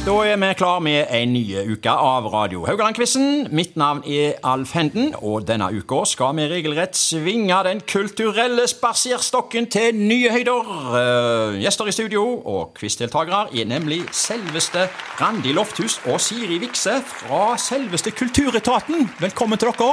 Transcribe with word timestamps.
Da 0.00 0.14
er 0.24 0.38
vi 0.40 0.48
klar 0.56 0.78
med 0.80 1.10
en 1.12 1.32
ny 1.34 1.42
uke 1.74 1.92
av 1.92 2.24
Radio 2.32 2.62
Haugaland-quizen. 2.64 3.50
Mitt 3.52 3.74
navn 3.76 4.00
er 4.08 4.38
Alf 4.48 4.72
Henden, 4.72 5.10
og 5.20 5.44
denne 5.44 5.66
uka 5.76 5.98
skal 6.08 6.32
vi 6.38 6.46
regelrett 6.48 6.96
svinge 6.96 7.58
den 7.66 7.82
kulturelle 7.84 8.64
spaserstokken 8.70 9.68
til 9.68 9.98
nye 10.00 10.32
høyder. 10.32 10.70
Eh, 11.00 11.58
gjester 11.60 11.90
i 11.90 11.92
studio 11.92 12.22
og 12.38 12.72
quizdeltakere 12.80 13.42
er 13.52 13.68
nemlig 13.68 14.00
selveste 14.16 14.86
Randi 15.20 15.52
Lofthus 15.52 15.98
og 16.06 16.16
Siri 16.24 16.56
Vikse 16.64 16.96
fra 17.04 17.58
selveste 17.60 18.16
Kulturetaten. 18.16 19.04
Velkommen 19.20 19.60
til 19.60 19.68
dere. 19.68 19.92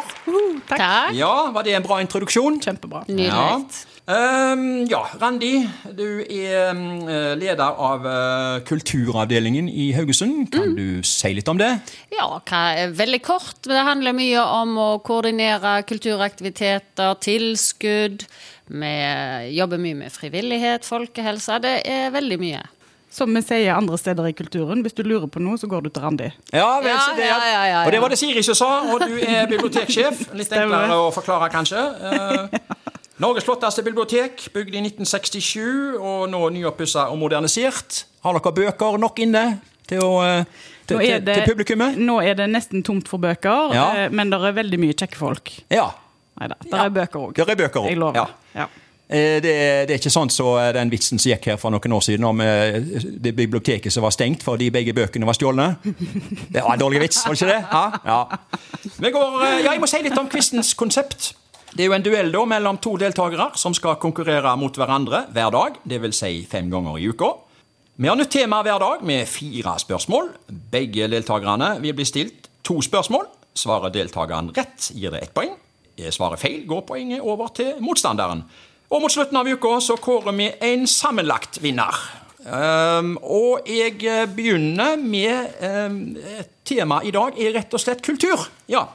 Takk. 0.71 0.88
Ja, 1.20 1.52
Var 1.52 1.68
det 1.68 1.76
en 1.76 1.84
bra 1.84 2.00
introduksjon? 2.00 2.62
Kjempebra. 2.64 3.04
Ja. 3.12 3.60
Um, 4.08 4.86
ja, 4.88 5.02
Randi, 5.20 5.66
du 5.98 6.21
er 6.23 6.70
um, 6.71 7.09
leder 7.35 7.76
av 7.76 8.05
eh, 8.08 8.62
kulturavdelingen 8.63 9.67
i 9.67 9.89
Haugesund. 10.07 10.52
Kan 10.52 10.75
du 10.75 11.03
si 11.03 11.34
litt 11.35 11.47
om 11.52 11.57
det? 11.59 11.67
Ja, 12.16 12.29
hva 12.39 12.61
veldig 12.95 13.20
kort. 13.25 13.59
Det 13.67 13.84
handler 13.84 14.16
mye 14.16 14.39
om 14.39 14.77
å 14.80 14.88
koordinere 15.03 15.81
kulturaktiviteter, 15.88 17.17
tilskudd. 17.20 18.23
Vi 18.67 18.93
jobber 19.57 19.81
mye 19.81 19.99
med 20.05 20.16
frivillighet, 20.16 20.88
folkehelse. 20.88 21.59
Det 21.63 21.75
er 21.83 22.11
veldig 22.16 22.39
mye. 22.39 22.63
Som 23.11 23.35
vi 23.35 23.41
sier 23.41 23.73
andre 23.73 23.97
steder 23.99 24.27
i 24.30 24.35
kulturen, 24.35 24.81
hvis 24.83 24.95
du 24.95 25.03
lurer 25.03 25.27
på 25.31 25.41
noe, 25.43 25.57
så 25.59 25.67
går 25.67 25.85
du 25.88 25.89
til 25.91 26.03
Randi. 26.03 26.31
Ja, 26.53 26.80
vel, 26.83 26.97
så 26.99 27.16
det, 27.17 27.27
ja, 27.27 27.38
ja, 27.39 27.61
ja, 27.67 27.85
Og 27.85 27.91
det 27.91 28.02
var 28.03 28.11
det 28.11 28.19
Siri 28.19 28.44
som 28.44 28.55
sa, 28.55 28.71
og 28.91 29.03
du 29.03 29.16
er 29.23 29.47
biblioteksjef. 29.47 30.27
Litt 30.35 30.52
enklere 30.52 30.99
å 30.99 31.08
forklare, 31.16 31.47
kanskje. 31.52 31.81
Eh, 32.11 32.75
Norges 33.23 33.47
flotteste 33.47 33.81
bibliotek, 33.81 34.44
bygd 34.53 34.75
i 34.75 34.83
1967, 34.83 35.97
og 35.97 36.27
nå 36.30 36.44
nyoppussa 36.59 37.08
og 37.09 37.17
modernisert. 37.23 38.03
Har 38.27 38.38
dere 38.38 38.53
bøker 38.59 38.99
nok 39.02 39.23
inne 39.23 39.47
til, 39.88 39.99
å, 40.03 40.11
eh, 40.25 40.43
til, 40.88 40.97
Nå 40.97 41.03
er 41.05 41.19
det- 41.19 41.35
til 41.43 41.53
publikummet? 41.55 41.97
Nå 41.97 42.19
er 42.23 42.33
det 42.35 42.49
nesten 42.49 42.83
tomt 42.83 43.07
for 43.07 43.17
bøker, 43.19 43.73
Ja. 43.73 43.85
eh, 44.05 44.09
men 44.09 44.30
det 44.30 44.39
er 44.41 44.53
veldig 44.53 44.80
mye 44.80 44.93
kjekke 44.93 45.16
folk. 45.16 45.52
Ja. 45.71 45.91
Nei 46.39 46.47
da, 46.47 46.55
det 46.61 46.71
Ja. 46.73 46.85
er 46.85 46.89
bøker 46.89 47.19
òg. 47.31 47.39
Er 47.39 47.55
bøker 47.55 47.88
Jeg 47.89 47.97
lover. 47.97 48.15
ja. 48.15 48.25
Ja. 48.55 48.67
Eh, 49.09 49.39
Det, 49.39 49.88
det 49.88 49.89
er 49.89 49.97
ikke 49.97 50.11
sånn 50.11 50.30
så 50.30 50.73
den 50.73 50.89
vitsen 50.91 51.17
som 51.17 51.31
gikk 51.31 51.45
her 51.45 51.55
for 51.58 51.71
noen 51.71 51.93
år 51.93 52.02
siden 52.03 52.25
om 52.25 52.38
det 52.39 53.33
biblioteket 53.35 53.91
som 53.91 54.03
var 54.03 54.11
stengt 54.11 54.43
fordi 54.43 54.69
begge 54.69 54.93
bøkene 54.93 55.25
var 55.25 55.33
stjålne. 55.33 55.77
Det 56.52 56.61
var 56.61 56.73
en 56.73 56.80
dårlig 56.80 56.99
vits, 56.99 57.23
var 57.25 57.33
det 57.33 57.41
ikke 57.41 57.53
det? 57.53 57.65
Ja. 57.71 57.91
ja. 58.05 58.25
Vi 58.99 59.11
går, 59.11 59.63
ja, 59.63 59.71
jeg 59.71 59.80
må 59.81 59.88
si 59.88 60.02
litt 60.03 60.17
om 60.17 60.27
quizens 60.27 60.73
konsept. 60.75 61.33
Det 61.73 61.83
er 61.85 61.88
jo 61.88 61.93
en 61.93 62.02
duell 62.03 62.31
da 62.31 62.45
mellom 62.45 62.77
to 62.81 62.97
deltakere 62.97 63.52
som 63.58 63.73
skal 63.73 63.95
konkurrere 63.95 64.58
mot 64.58 64.73
hverandre 64.75 65.25
hver 65.31 65.52
dag, 65.52 65.73
dvs. 65.88 66.15
Si 66.19 66.45
fem 66.49 66.69
ganger 66.69 66.97
i 66.99 67.08
uka. 67.08 67.33
Vi 68.00 68.06
har 68.06 68.14
nytt 68.14 68.30
tema 68.30 68.59
hver 68.62 68.78
dag 68.78 69.00
med 69.02 69.26
fire 69.26 69.72
spørsmål. 69.81 70.28
Begge 70.70 71.08
deltakerne 71.09 71.80
vil 71.81 71.95
bli 71.98 72.06
stilt 72.06 72.45
to 72.62 72.76
spørsmål. 72.86 73.26
Svarer 73.58 73.89
deltakeren 73.89 74.52
rett, 74.54 74.92
gir 74.94 75.16
det 75.16 75.23
ett 75.26 75.34
poeng. 75.34 75.56
Svarer 76.14 76.38
feil, 76.38 76.59
går 76.70 76.84
poenget 76.86 77.26
over 77.26 77.50
til 77.58 77.73
motstanderen. 77.81 78.45
Og 78.94 79.02
mot 79.02 79.09
slutten 79.09 79.42
av 79.42 79.50
uka 79.50 79.80
så 79.81 79.98
kårer 79.98 80.38
vi 80.38 80.52
en 80.70 80.86
sammenlagt 80.86 81.58
vinner. 81.64 81.98
Um, 82.45 83.16
og 83.17 83.66
jeg 83.66 83.98
begynner 84.30 84.94
med 85.02 85.58
um, 85.66 86.00
et 86.38 86.54
tema 86.70 87.02
i 87.02 87.09
dag 87.11 87.34
er 87.34 87.58
rett 87.58 87.73
og 87.73 87.82
slett 87.82 88.06
kultur. 88.06 88.45
Ja. 88.70 88.86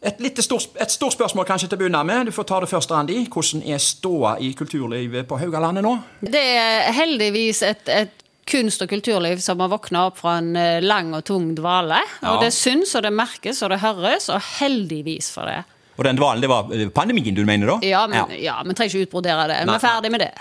Et, 0.00 0.16
litt 0.24 0.40
stort, 0.40 0.72
et 0.80 0.96
spørsmål 0.96 1.44
kanskje 1.44 1.68
til 1.68 1.76
å 1.76 1.84
begynne 1.84 2.06
med. 2.08 2.30
Du 2.30 2.32
får 2.32 2.48
ta 2.48 2.64
det 2.64 2.72
først, 2.72 2.88
Randi. 2.88 3.26
Hvordan 3.28 3.68
er 3.68 3.84
ståa 3.84 4.38
i 4.40 4.54
kulturlivet 4.56 5.28
på 5.28 5.44
Haugalandet 5.44 5.84
nå? 5.84 5.98
Det 6.24 6.48
er 6.56 6.94
heldigvis 6.96 7.66
et, 7.68 7.92
et 7.92 8.22
kunst- 8.46 8.82
og 8.82 8.90
kulturliv 8.90 9.40
som 9.42 9.60
har 9.60 9.70
våkna 9.72 10.06
opp 10.08 10.20
fra 10.22 10.36
en 10.40 10.52
eh, 10.56 10.82
lang 10.84 11.12
og 11.16 11.24
tung 11.26 11.50
dvale. 11.56 11.98
Ja. 12.22 12.34
Og 12.34 12.44
det 12.44 12.52
syns, 12.54 12.94
og 12.94 13.06
det 13.06 13.12
merkes, 13.14 13.62
og 13.62 13.72
det 13.74 13.80
høres, 13.82 14.28
og 14.32 14.42
heldigvis 14.58 15.32
for 15.34 15.50
det. 15.50 15.62
Og 15.96 16.04
den 16.04 16.18
dvalen, 16.18 16.44
det 16.44 16.50
var 16.52 16.70
eh, 16.74 16.88
pandemien 16.94 17.34
du 17.34 17.44
mener 17.48 17.74
da? 17.74 17.78
Ja, 17.86 18.04
men 18.10 18.36
ja. 18.38 18.58
vi 18.62 18.76
trenger 18.76 18.94
ikke 18.94 19.08
utbrodere 19.10 19.48
det. 19.52 19.62
Vi 19.64 19.74
er 19.74 19.82
ferdig 19.82 20.12
med 20.14 20.26
det. 20.26 20.34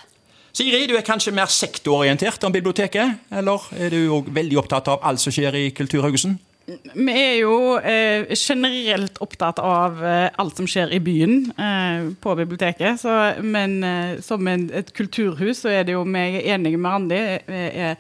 Siri, 0.55 0.85
du 0.87 0.95
er 0.95 1.03
kanskje 1.03 1.33
mer 1.35 1.51
sektororientert 1.51 2.43
om 2.47 2.53
biblioteket? 2.55 3.17
Eller 3.35 3.63
er 3.75 3.91
du 3.91 3.99
òg 4.15 4.29
veldig 4.35 4.61
opptatt 4.61 4.87
av 4.93 5.03
alt 5.03 5.19
som 5.19 5.33
skjer 5.35 5.57
i 5.59 5.65
Kulturhaugesund? 5.75 6.37
Vi 6.65 7.13
er 7.13 7.35
jo 7.43 7.75
eh, 7.77 8.25
generelt 8.33 9.19
opptatt 9.21 9.59
av 9.61 9.99
eh, 10.03 10.29
alt 10.41 10.57
som 10.57 10.65
skjer 10.69 10.95
i 10.97 10.99
byen 11.03 11.35
eh, 11.61 12.07
på 12.23 12.33
biblioteket. 12.39 12.97
Så, 13.03 13.11
men 13.45 13.75
eh, 13.85 14.15
som 14.25 14.47
en, 14.49 14.63
et 14.73 14.89
kulturhus 14.97 15.61
så 15.61 15.69
er 15.75 15.83
det 15.85 15.93
jo 15.93 16.01
er 16.09 16.39
enige 16.55 16.79
med 16.81 16.91
Randi. 16.95 17.19
Det 17.45 17.61
er 17.85 17.99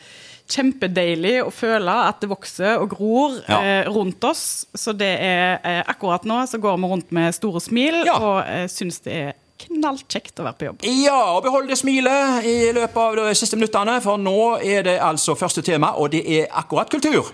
kjempedeilig 0.49 1.35
å 1.45 1.51
føle 1.53 1.93
at 2.07 2.19
det 2.21 2.29
vokser 2.29 2.77
og 2.81 2.89
gror 2.93 3.37
Ja. 3.49 3.59
eh, 3.61 3.87
rundt 3.89 4.23
oss. 4.23 4.65
Så 4.77 4.93
det 4.97 5.13
er 5.21 5.59
eh, 5.61 5.81
akkurat 5.89 6.25
nå 6.25 6.41
så 6.49 6.57
går 6.61 6.77
vi 6.81 6.89
rundt 6.95 7.11
med 7.13 7.33
store 7.37 7.61
smil 7.61 8.01
Ja. 8.05 8.17
og 8.17 8.39
eh, 8.49 8.65
syns 8.69 8.99
det 9.05 9.13
er 9.13 9.33
knallkjekt 9.65 10.41
å 10.41 10.43
være 10.49 10.57
på 10.59 10.65
jobb. 10.71 10.81
Ja, 11.05 11.19
og 11.37 11.43
behold 11.45 11.69
det 11.71 11.77
smilet 11.79 12.43
i 12.45 12.57
løpet 12.75 12.97
av 12.97 13.15
de 13.21 13.29
siste 13.39 13.55
minuttene, 13.57 14.01
for 14.03 14.17
nå 14.21 14.57
er 14.61 14.83
det 14.85 14.97
altså 15.01 15.33
første 15.39 15.61
tema, 15.65 15.93
og 15.95 16.11
det 16.11 16.25
er 16.41 16.49
akkurat 16.51 16.89
kultur. 16.91 17.31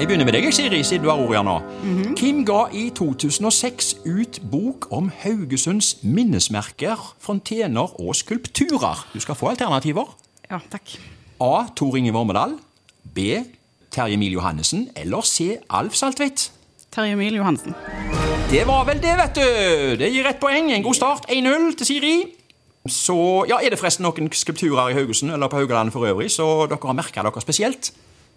Jeg 0.00 0.08
begynner 0.08 0.24
med 0.26 0.34
deg, 0.34 0.46
Siri, 0.54 0.80
siden 0.82 1.04
du 1.04 1.10
har 1.12 1.20
ordet 1.22 1.42
nå. 1.46 1.54
Kim 2.18 2.42
ga 2.48 2.64
i 2.74 2.88
2006 2.96 3.92
ut 4.08 4.40
bok 4.50 4.88
om 4.94 5.10
Haugesunds 5.22 5.92
minnesmerker, 6.02 6.98
fontener 7.22 7.92
og 8.00 8.16
skulpturer. 8.18 9.04
Du 9.14 9.20
skal 9.22 9.38
få 9.38 9.52
alternativer. 9.52 10.10
Ja, 10.50 10.58
takk. 10.72 10.96
A. 11.42 11.68
Tor 11.76 11.96
Inge 12.00 12.12
Vormedal. 12.14 12.56
B. 13.14 13.38
Terje 13.92 14.16
Emil 14.18 14.34
Johannessen. 14.34 14.88
Eller 14.96 15.22
C. 15.28 15.56
Alf 15.70 15.94
Saltvedt. 15.98 16.48
Terje 16.92 17.14
Emil 17.14 17.38
Johansen. 17.38 17.76
Det 18.50 18.66
var 18.66 18.84
vel 18.88 19.00
det, 19.02 19.16
vet 19.20 19.38
du. 19.38 19.96
Det 20.02 20.12
gir 20.12 20.26
ett 20.28 20.40
poeng. 20.42 20.72
En 20.72 20.82
god 20.84 20.98
start. 20.98 21.30
1-0 21.30 21.76
til 21.78 21.86
Siri. 21.86 22.14
Så 22.90 23.44
ja, 23.48 23.60
Er 23.62 23.70
det 23.70 23.78
forresten 23.78 24.02
noen 24.02 24.32
skulpturer 24.34 24.90
i 24.90 24.96
Haugesund 24.98 25.30
eller 25.30 25.48
på 25.48 25.60
Haugalandet 25.60 25.94
for 25.94 26.02
øvrig, 26.08 26.30
så 26.34 26.66
dere 26.66 26.82
har 26.82 26.98
merka 26.98 27.22
dere 27.22 27.40
spesielt? 27.44 27.92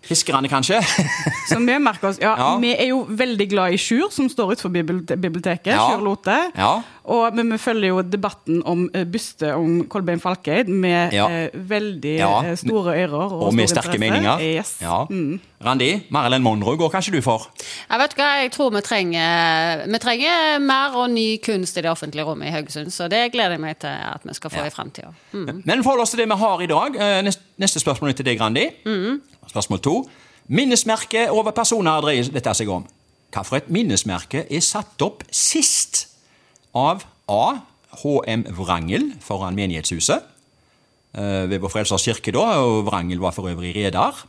Fiskerne, 0.05 0.49
kanskje? 0.51 0.79
Så 1.49 1.57
vi 1.59 1.77
merker 1.81 2.09
oss, 2.11 2.19
ja, 2.21 2.35
Ja. 2.37 2.49
Vi 2.61 2.73
er 2.75 2.89
jo 2.91 3.05
veldig 3.09 3.47
glad 3.49 3.73
i 3.73 3.77
Sjur, 3.81 4.11
som 4.13 4.27
står 4.29 4.53
utenfor 4.55 4.69
bibli- 4.73 5.17
biblioteket. 5.17 5.73
Ja. 5.73 5.87
Sjur 5.89 6.03
Lote. 6.05 6.35
Ja. 6.57 6.81
Og, 7.05 7.35
men 7.37 7.51
vi 7.53 7.57
følger 7.61 7.91
jo 7.91 8.01
debatten 8.01 8.63
om 8.65 8.87
uh, 8.95 9.03
byste 9.05 9.51
om 9.53 9.83
Kolbein 9.89 10.19
Falkeid 10.19 10.67
med 10.69 11.13
Ja. 11.13 11.27
eh, 11.29 11.49
veldig 11.53 12.15
Ja. 12.17 12.31
eh, 12.43 12.55
store 12.57 12.95
ører. 13.03 13.13
Og, 13.33 13.43
Og 13.49 13.53
med 13.53 13.67
sterke 13.69 13.93
interesse. 13.95 13.99
meninger. 13.99 14.39
Yes. 14.41 14.77
Mm. 15.09 15.31
Ja. 15.33 15.65
Randi, 15.65 15.89
Marilyn 16.11 16.43
Monroe 16.43 16.77
går 16.77 16.89
kanskje 16.93 17.11
du 17.15 17.21
for? 17.21 17.47
Jeg 17.89 17.99
vet 17.99 18.15
hva, 18.17 18.25
jeg 18.41 18.51
tror 18.53 18.69
vi 18.73 18.81
trenger, 18.85 19.85
vi 19.89 19.97
trenger 20.03 20.59
mer 20.61 20.97
og 20.97 21.09
ny 21.09 21.37
kunst 21.45 21.77
i 21.77 21.81
det 21.81 21.89
offentlige 21.89 22.25
rommet 22.25 22.47
i 22.49 22.51
Haugesund. 22.51 22.91
Så 22.93 23.07
det 23.09 23.31
gleder 23.33 23.51
jeg 23.55 23.61
meg 23.63 23.79
til 23.81 23.89
at 23.89 24.21
vi 24.25 24.33
skal 24.33 24.49
få 24.53 24.61
Ja. 24.61 24.65
i 24.65 24.73
framtida. 24.73 25.13
Mm. 25.33 25.61
Men 25.65 25.83
forhold 25.83 26.01
oss 26.01 26.09
til 26.13 26.19
det 26.19 26.27
vi 26.29 26.35
har 26.41 26.61
i 26.61 26.67
dag. 26.67 26.95
Eh, 26.95 27.31
Neste 27.57 27.79
spørsmål 27.79 28.09
er 28.09 28.13
til 28.19 28.25
deg, 28.25 28.41
Randi. 28.41 28.65
Spørsmål 29.49 29.81
to. 29.81 29.95
Minnesmerke 30.47 31.27
over 31.33 31.55
personer 31.55 32.03
dreier 32.05 32.29
dette 32.33 32.53
seg 32.57 32.69
om. 32.69 32.85
Hvilket 33.35 33.71
minnesmerke 33.73 34.45
er 34.45 34.63
satt 34.63 35.01
opp 35.03 35.25
sist 35.33 36.05
av 36.75 37.03
A. 37.31 37.45
HM 37.95 38.43
Vrangel 38.57 39.13
foran 39.23 39.55
menighetshuset 39.55 40.23
eh, 41.15 41.45
ved 41.47 41.61
Vår 41.63 41.71
Frelsers 41.71 42.03
kirke, 42.03 42.33
da, 42.35 42.59
og 42.59 42.83
Vrangel 42.89 43.21
var 43.23 43.31
for 43.35 43.47
øvrig 43.47 43.71
reder. 43.77 44.19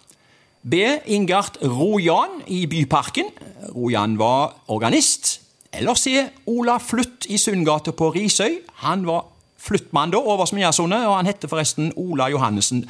B. 0.66 0.82
Ingart 1.06 1.59
Rojan 1.62 2.41
i 2.47 2.65
Byparken. 2.66 3.28
Rojan 3.75 4.16
var 4.19 4.54
organist. 4.69 5.41
Eller 5.75 5.94
C. 5.94 6.25
Ola 6.47 6.78
Flutt 6.83 7.27
i 7.31 7.38
Sundgata 7.38 7.93
på 7.94 8.10
Risøy. 8.15 8.62
Han 8.87 9.06
var 9.06 9.27
fluttmann 9.66 10.12
da, 10.15 10.21
over 10.22 10.47
Smiasone, 10.49 11.03
og 11.09 11.16
han 11.18 11.28
heter 11.28 11.51
forresten 11.51 11.92
Ola 12.01 12.28
Johannessen 12.33 12.84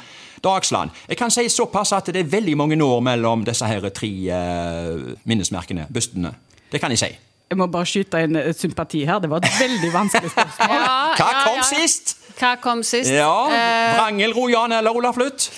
Dagsland. 0.45 0.93
Jeg 1.09 1.17
kan 1.17 1.33
si 1.33 1.47
såpass 1.49 1.93
at 1.97 2.11
det 2.13 2.21
er 2.25 2.29
veldig 2.31 2.57
mange 2.59 2.77
år 2.85 2.99
mellom 3.05 3.45
disse 3.47 3.65
her 3.67 3.87
tre 3.89 4.09
eh, 4.29 5.15
minnesmerkene, 5.27 5.87
bustene. 5.93 6.35
Det 6.71 6.81
kan 6.83 6.93
jeg 6.93 7.01
si. 7.01 7.11
Jeg 7.47 7.57
må 7.61 7.67
bare 7.71 7.87
skyte 7.87 8.19
inn 8.27 8.35
eh, 8.35 8.51
sympati 8.55 9.05
her. 9.07 9.21
Det 9.23 9.29
var 9.31 9.39
et 9.43 9.59
veldig 9.61 9.91
vanskelig 9.93 10.31
spørsmål. 10.33 10.85
Hva 11.19 11.29
kom 11.45 11.61
sist? 11.65 12.17
Hva 12.37 12.55
kom 12.61 12.83
sist? 12.85 13.09
Ja, 13.15 13.31
Eh, 13.49 13.95
Vrangel, 13.97 14.33
Rojan 14.35 14.75
eller 14.77 14.93
Ola 14.93 15.13
Flutt? 15.15 15.49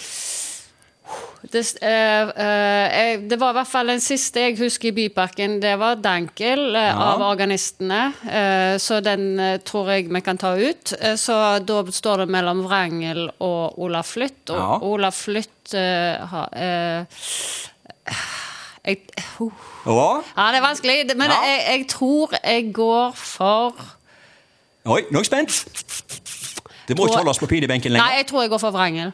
Det, 1.51 1.63
eh, 1.81 2.29
eh, 2.45 3.19
det 3.21 3.37
var 3.39 3.53
i 3.53 3.57
hvert 3.59 3.69
fall 3.69 3.91
den 3.91 4.01
siste 4.03 4.43
jeg 4.43 4.57
husker 4.59 4.89
i 4.89 4.95
Byparken. 4.97 5.59
Det 5.61 5.73
var 5.81 5.99
Dankel 6.01 6.75
ja. 6.75 6.93
av 6.93 7.23
organistene. 7.25 8.01
Eh, 8.29 8.75
så 8.81 8.99
den 9.05 9.39
tror 9.65 9.91
jeg 9.93 10.09
vi 10.13 10.21
kan 10.25 10.37
ta 10.37 10.55
ut. 10.57 10.93
Så 11.17 11.37
da 11.65 11.79
står 11.91 12.23
det 12.25 12.29
mellom 12.35 12.65
Wrangel 12.67 13.27
og 13.39 13.79
Ola 13.79 14.03
Flytt. 14.05 14.49
Og 14.49 14.57
Ja. 14.59 14.79
Ola 14.81 15.11
Flytt 15.11 15.73
har 15.73 16.49
eh, 16.53 17.05
jeg, 18.85 19.01
uh. 19.39 19.51
Ja. 19.85 20.09
Ja, 20.37 20.51
det 20.51 20.57
er 20.57 20.65
vanskelig, 20.65 20.97
men 21.15 21.29
Ja. 21.29 21.41
jeg, 21.45 21.65
jeg 21.69 21.87
tror 21.89 22.33
jeg 22.43 22.73
går 22.73 23.11
for 23.15 23.75
Oi, 24.89 25.03
nå 25.11 25.19
er 25.19 25.21
jeg 25.21 25.25
spent. 25.25 26.18
Det 26.89 26.97
må 26.97 27.05
ikke 27.05 27.19
holde 27.21 27.33
oss 27.35 27.39
på 27.41 27.47
pinebenken 27.51 27.93
lenger. 27.93 28.05
Nei, 28.09 28.17
jeg 28.17 28.27
tror 28.31 28.41
jeg 28.43 28.49
går 28.49 28.61
for 28.65 28.73
Vrangel. 28.73 29.11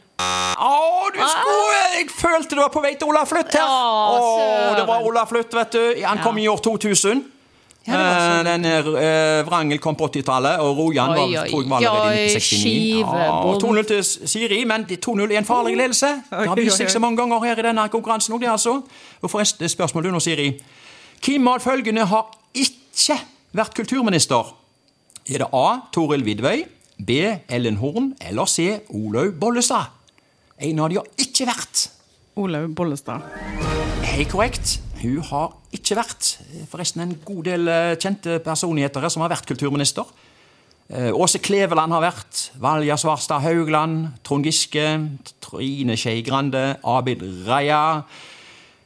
Å, 0.56 0.74
du 1.12 1.20
skulle 1.20 1.80
Jeg 2.00 2.10
følte 2.16 2.56
du 2.56 2.62
var 2.64 2.72
på 2.72 2.82
vei 2.84 2.94
til 2.96 3.10
Ola 3.12 3.26
Flutt 3.28 3.52
her! 3.52 3.62
Ja, 3.62 3.80
Å, 4.16 4.20
søren. 4.40 4.76
det 4.80 4.86
var 4.88 5.08
Ola 5.10 5.26
Flutt, 5.28 5.56
vet 5.60 5.76
du. 5.76 5.82
Han 6.08 6.22
kom 6.24 6.40
i 6.40 6.48
år 6.48 6.62
2000. 6.64 7.26
Ja, 7.86 8.00
sånn. 8.00 8.48
Eh, 8.48 8.48
Den 8.48 8.64
eh, 8.66 9.42
Vrangel 9.46 9.78
kom 9.84 9.94
på 10.00 10.08
80-tallet, 10.10 10.64
og 10.64 10.80
Rojan 10.80 11.12
var, 11.12 11.20
Oi, 11.28 11.36
oi, 11.38 11.50
tror 11.52 11.62
jeg 11.62 11.70
var 11.70 11.84
allerede 11.86 12.16
i 12.16 12.24
oi, 12.24 12.40
1969. 12.40 12.48
skivebom. 12.48 13.60
2-0 13.62 13.90
til 13.92 14.30
Siri, 14.32 14.62
men 14.72 14.88
2-0 14.90 15.26
er 15.28 15.38
en 15.44 15.46
farlig 15.52 15.76
ledelse. 15.78 16.10
Det 16.32 16.48
har 16.50 16.58
vist 16.58 16.82
seg 16.82 16.90
så 16.96 17.02
mange 17.04 17.20
ganger 17.22 17.44
her 17.46 17.62
i 17.62 17.68
denne 17.68 17.86
konkurransen. 17.94 18.34
òg, 18.34 18.42
det 18.42 18.50
altså. 18.56 18.80
Og 19.22 19.30
forresten, 19.32 19.70
spørsmål 19.70 20.08
du 20.08 20.12
nå, 20.16 20.24
Siri. 20.24 20.48
Hvem 21.26 21.52
av 21.52 21.62
følgende 21.62 22.08
har 22.10 22.32
ikke 22.58 23.20
vært 23.56 23.78
kulturminister? 23.78 24.50
Er 25.30 25.44
det 25.46 25.52
A. 25.54 25.68
Toril 25.94 26.26
Vidvøy, 26.26 26.66
B. 26.98 27.20
Ellen 27.50 27.78
Horn 27.82 28.14
eller 28.22 28.46
C. 28.46 28.82
Olaug 28.90 29.36
Bollestad? 29.40 29.92
En 30.58 30.80
av 30.80 30.90
de 30.90 31.00
har 31.02 31.08
ikke 31.20 31.48
vært. 31.50 31.88
Olaug 32.40 32.72
Bollestad. 32.76 33.26
Helt 34.06 34.32
korrekt. 34.32 34.78
Hun 35.02 35.20
har 35.28 35.56
ikke 35.76 35.98
vært. 36.00 36.30
Forresten 36.72 37.04
en 37.04 37.18
god 37.26 37.44
del 37.50 37.68
eh, 37.68 37.96
kjente 38.00 38.40
personligheter 38.44 39.10
som 39.12 39.26
har 39.26 39.34
vært 39.34 39.48
kulturminister. 39.50 40.08
Eh, 40.88 41.12
Åse 41.12 41.42
Kleveland 41.44 41.96
har 41.96 42.04
vært. 42.06 42.46
Valja 42.62 42.96
Svarstad 43.02 43.44
Haugland. 43.44 44.14
Trond 44.24 44.48
Giske. 44.48 44.86
Trine 45.44 45.98
Skei 46.00 46.24
Grande. 46.26 46.78
Abid 46.86 47.24
Raja. 47.48 48.06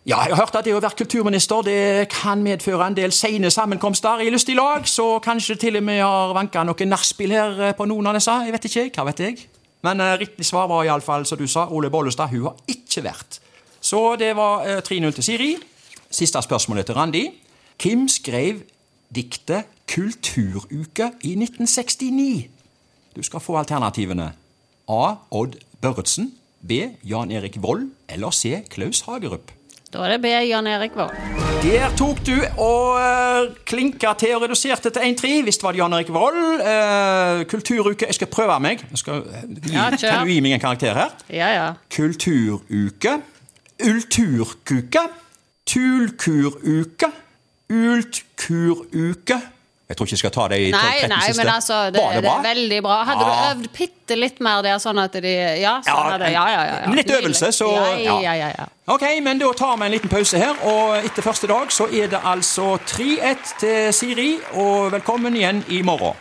Ja, 0.08 0.22
jeg 0.24 0.32
har 0.32 0.46
hørt 0.46 0.56
at 0.56 0.64
det 0.64 0.72
å 0.72 0.80
være 0.80 0.96
kulturminister 0.96 1.66
det 1.68 2.08
kan 2.14 2.40
medføre 2.40 2.86
en 2.88 2.96
del 2.96 3.12
sene 3.12 3.50
sammenkomster 3.52 4.22
i 4.24 4.30
lystig 4.32 4.56
lag, 4.56 4.86
så 4.88 5.18
kanskje 5.20 5.58
til 5.60 5.76
og 5.76 5.84
med 5.84 6.00
har 6.00 6.32
vanka 6.38 6.64
noe 6.64 6.88
nachspiel 6.88 7.34
her 7.36 7.60
eh, 7.68 7.74
på 7.76 7.88
noen 7.90 8.08
av 8.08 8.16
disse. 8.16 8.32
Jeg 8.48 8.56
vet 8.56 8.68
ikke. 8.70 8.86
Hva 8.96 9.06
vet 9.10 9.24
jeg? 9.26 9.44
Men 9.84 10.00
eh, 10.00 10.16
riktig 10.22 10.48
svar 10.48 10.70
var 10.72 10.88
iallfall, 10.88 11.28
som 11.28 11.38
du 11.38 11.44
sa, 11.52 11.68
Ole 11.76 11.92
Bollestad. 11.92 12.32
Hun 12.32 12.48
har 12.48 12.56
ikke 12.72 13.04
vært. 13.10 13.42
Så 13.84 14.16
det 14.24 14.32
var 14.40 14.64
eh, 14.72 14.80
3-0 14.88 15.20
til 15.20 15.28
Siri. 15.28 15.52
Siste 16.10 16.42
spørsmålet 16.48 16.88
til 16.88 16.96
Randi. 16.96 17.26
Hvem 17.84 18.08
skrev 18.08 18.64
diktet 19.12 19.68
'Kulturuke' 19.84 21.12
i 21.28 21.36
1969? 21.36 22.48
Du 23.16 23.24
skal 23.24 23.44
få 23.44 23.60
alternativene. 23.60 24.32
A. 24.88 25.16
Odd 25.32 25.60
Børretzen. 25.82 26.34
B. 26.64 26.96
Jan 27.04 27.32
Erik 27.32 27.62
Vold. 27.62 27.92
Eller 28.08 28.32
C. 28.32 28.64
Klaus 28.70 29.02
Hagerup. 29.02 29.59
Da 29.90 30.04
er 30.06 30.12
det 30.14 30.22
B. 30.22 30.30
Jan 30.46 30.68
Erik 30.70 30.94
Vold. 30.94 31.16
Der 31.64 31.90
tok 31.98 32.20
du 32.22 32.36
og 32.62 33.00
uh, 33.02 33.56
klinka 33.66 34.12
til 34.22 34.36
og 34.38 34.44
reduserte 34.44 34.92
til 34.94 35.02
1-3. 35.02 35.32
Visst 35.48 35.64
var 35.66 35.74
det 35.74 35.82
Jan 35.82 35.96
Erik 35.98 36.12
Vold. 36.14 36.62
Eh, 36.62 37.46
kulturuke 37.50 38.06
Jeg 38.06 38.16
skal 38.16 38.30
prøve 38.30 38.60
meg. 38.62 38.84
Skal, 38.96 39.24
gi, 39.50 39.74
Ja, 39.74 39.90
kan 39.98 40.28
du 40.28 40.32
gi 40.32 40.40
meg 40.46 40.54
en 40.60 40.62
karakter 40.62 40.94
her? 40.94 41.16
Ja, 41.34 41.50
ja. 41.56 41.68
Kulturuke. 41.96 43.16
Ulturkuke. 43.82 45.04
Tulkuruke. 45.66 47.10
Ultkuruke. 47.70 49.42
Jeg 49.90 49.98
tror 49.98 50.06
ikke 50.06 50.14
jeg 50.14 50.20
skal 50.22 50.32
ta 50.36 50.44
det 50.52 50.58
i 50.62 50.66
12-13 50.70 50.92
siste. 50.94 51.08
nei, 51.10 51.30
men 51.38 51.48
altså, 51.50 51.78
det, 51.94 52.02
Var 52.04 52.12
det 52.14 52.22
det 52.24 52.30
er 52.32 52.44
veldig 52.46 52.82
bra. 52.86 52.98
Hadde 53.08 53.26
Ja. 53.26 53.30
du 53.54 53.62
øvd 53.64 53.70
bitte 53.78 54.18
litt 54.20 54.40
mer 54.40 54.62
der, 54.62 54.76
sånn 54.78 55.00
at 55.04 55.12
de 55.14 55.32
Ja, 55.62 55.82
sånn 55.82 55.88
Ja, 55.88 56.04
hadde, 56.12 56.30
ja, 56.32 56.44
ja, 56.54 56.64
ja, 56.68 56.76
ja. 56.86 56.92
litt 56.94 57.10
øvelse, 57.10 57.50
så- 57.52 57.72
Ja, 57.74 57.98
ja. 57.98 58.20
ja, 58.22 58.34
ja, 58.34 58.48
ja. 58.60 58.66
Ok, 58.88 59.02
men 59.22 59.40
da 59.40 59.52
tar 59.54 59.78
vi 59.78 59.86
en 59.86 59.92
liten 59.92 60.10
pause 60.10 60.38
her, 60.38 60.54
og 60.64 61.04
etter 61.04 61.22
første 61.26 61.48
dag 61.48 61.68
så 61.72 61.86
er 61.92 62.08
det 62.08 62.20
altså 62.24 62.78
3-1 62.86 63.58
til 63.60 63.94
Siri, 63.94 64.38
og 64.54 64.92
velkommen 64.92 65.34
igjen 65.36 65.64
i 65.70 65.82
morgen. 65.82 66.14